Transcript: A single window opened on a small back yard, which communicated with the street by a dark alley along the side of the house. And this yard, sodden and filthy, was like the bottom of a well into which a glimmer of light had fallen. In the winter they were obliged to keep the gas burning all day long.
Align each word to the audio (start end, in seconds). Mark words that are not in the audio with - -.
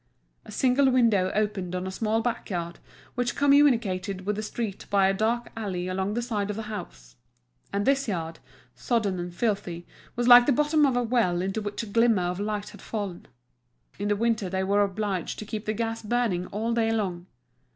A 0.45 0.51
single 0.51 0.89
window 0.89 1.31
opened 1.35 1.75
on 1.75 1.85
a 1.85 1.91
small 1.91 2.21
back 2.21 2.49
yard, 2.49 2.79
which 3.13 3.35
communicated 3.35 4.25
with 4.25 4.35
the 4.35 4.41
street 4.41 4.87
by 4.89 5.07
a 5.07 5.13
dark 5.13 5.51
alley 5.55 5.87
along 5.87 6.15
the 6.15 6.23
side 6.23 6.49
of 6.49 6.55
the 6.55 6.63
house. 6.63 7.17
And 7.71 7.85
this 7.85 8.07
yard, 8.07 8.39
sodden 8.73 9.19
and 9.19 9.31
filthy, 9.31 9.85
was 10.15 10.27
like 10.27 10.47
the 10.47 10.53
bottom 10.53 10.87
of 10.87 10.97
a 10.97 11.03
well 11.03 11.39
into 11.39 11.61
which 11.61 11.83
a 11.83 11.85
glimmer 11.85 12.23
of 12.23 12.39
light 12.39 12.69
had 12.69 12.81
fallen. 12.81 13.27
In 13.99 14.07
the 14.07 14.15
winter 14.15 14.49
they 14.49 14.63
were 14.63 14.81
obliged 14.83 15.37
to 15.37 15.45
keep 15.45 15.65
the 15.65 15.73
gas 15.73 16.01
burning 16.01 16.47
all 16.47 16.73
day 16.73 16.91
long. 16.91 17.27